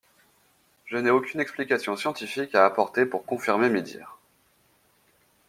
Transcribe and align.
Je 0.85 0.97
n’ai 0.97 1.11
aucune 1.11 1.41
explication 1.41 1.95
scientifique 1.95 2.55
à 2.55 2.65
apporter 2.65 3.05
pour 3.05 3.23
confirmer 3.23 3.69
mes 3.69 3.83
dires. 3.83 4.17